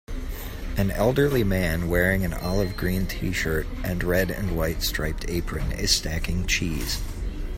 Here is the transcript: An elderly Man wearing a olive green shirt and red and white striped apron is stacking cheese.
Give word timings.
An 0.77 0.89
elderly 0.89 1.43
Man 1.43 1.87
wearing 1.87 2.25
a 2.25 2.35
olive 2.39 2.75
green 2.75 3.07
shirt 3.07 3.67
and 3.83 4.03
red 4.03 4.31
and 4.31 4.57
white 4.57 4.81
striped 4.81 5.29
apron 5.29 5.71
is 5.73 5.93
stacking 5.95 6.47
cheese. 6.47 6.99